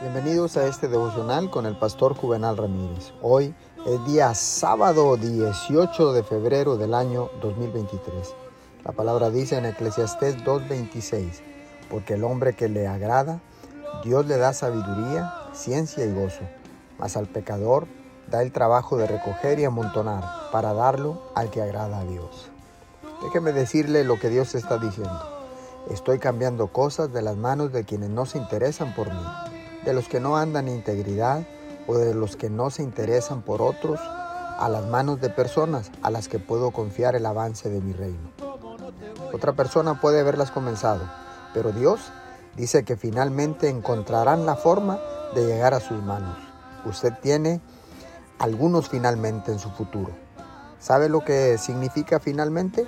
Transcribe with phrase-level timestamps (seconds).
[0.00, 3.12] Bienvenidos a este devocional con el pastor Juvenal Ramírez.
[3.20, 3.52] Hoy
[3.84, 8.32] es día sábado 18 de febrero del año 2023.
[8.84, 11.40] La palabra dice en Eclesiastés 2.26,
[11.90, 13.40] porque el hombre que le agrada,
[14.04, 16.44] Dios le da sabiduría, ciencia y gozo,
[16.96, 17.88] mas al pecador
[18.30, 20.22] da el trabajo de recoger y amontonar
[20.52, 22.50] para darlo al que agrada a Dios.
[23.24, 25.28] Déjeme decirle lo que Dios está diciendo.
[25.90, 29.57] Estoy cambiando cosas de las manos de quienes no se interesan por mí
[29.88, 31.46] de los que no andan en integridad
[31.86, 36.10] o de los que no se interesan por otros a las manos de personas a
[36.10, 38.30] las que puedo confiar el avance de mi reino.
[39.32, 41.10] Otra persona puede haberlas comenzado,
[41.54, 42.00] pero Dios
[42.54, 45.00] dice que finalmente encontrarán la forma
[45.34, 46.36] de llegar a sus manos.
[46.84, 47.62] Usted tiene
[48.38, 50.10] algunos finalmente en su futuro.
[50.78, 52.86] ¿Sabe lo que significa finalmente?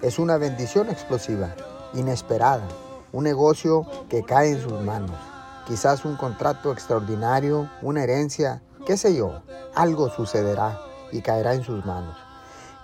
[0.00, 1.54] Es una bendición explosiva,
[1.92, 2.66] inesperada,
[3.12, 5.31] un negocio que cae en sus manos
[5.66, 9.42] quizás un contrato extraordinario, una herencia, qué sé yo,
[9.74, 10.78] algo sucederá
[11.12, 12.16] y caerá en sus manos.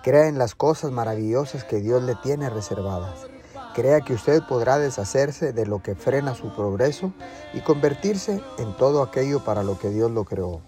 [0.03, 3.27] Crea en las cosas maravillosas que Dios le tiene reservadas.
[3.75, 7.13] Crea que usted podrá deshacerse de lo que frena su progreso
[7.53, 10.61] y convertirse en todo aquello para lo que Dios lo creó.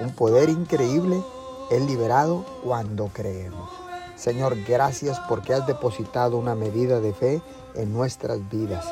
[0.00, 1.22] Un poder increíble
[1.70, 3.68] es liberado cuando creemos.
[4.14, 7.42] Señor, gracias porque has depositado una medida de fe
[7.74, 8.86] en nuestras vidas.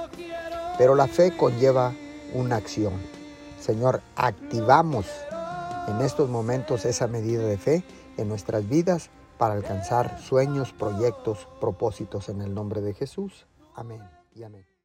[0.77, 1.95] Pero la fe conlleva
[2.35, 2.93] una acción.
[3.61, 5.07] Señor, activamos
[5.89, 7.85] en estos momentos esa medida de fe
[8.17, 13.47] en nuestras vidas para alcanzar sueños, proyectos, propósitos en el nombre de Jesús.
[13.75, 14.03] Amén
[14.35, 14.74] y amén.